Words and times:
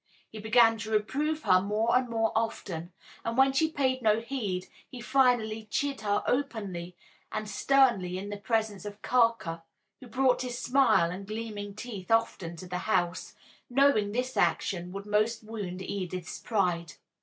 He 0.31 0.39
began 0.39 0.79
to 0.79 0.89
reprove 0.89 1.43
her 1.43 1.61
more 1.61 1.95
and 1.95 2.09
more 2.09 2.31
often, 2.35 2.91
and 3.23 3.37
when 3.37 3.53
she 3.53 3.69
paid 3.69 4.01
no 4.01 4.19
heed 4.19 4.65
he 4.89 4.99
finally 4.99 5.67
chid 5.69 6.01
her 6.01 6.23
openly 6.25 6.95
and 7.31 7.47
sternly 7.47 8.17
in 8.17 8.31
the 8.31 8.37
presence 8.37 8.83
of 8.83 9.03
Carker 9.03 9.61
(who 9.99 10.07
brought 10.07 10.41
his 10.41 10.57
smile 10.57 11.11
and 11.11 11.27
gleaming 11.27 11.75
teeth 11.75 12.09
often 12.09 12.55
to 12.55 12.67
the 12.67 12.79
house), 12.89 13.35
knowing 13.69 14.11
this 14.11 14.35
action 14.35 14.91
would 14.91 15.05
most 15.05 15.43
wound 15.43 15.83
Edith's 15.83 16.39
pride. 16.39 16.93